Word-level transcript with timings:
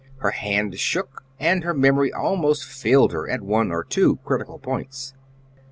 Her 0.17 0.31
hand 0.31 0.79
shook, 0.79 1.23
and 1.39 1.63
her 1.63 1.75
memory 1.75 2.11
almost 2.11 2.65
failed 2.65 3.11
her 3.11 3.29
at 3.29 3.43
one 3.43 3.71
or 3.71 3.83
two 3.83 4.15
critical 4.25 4.57
points. 4.57 5.13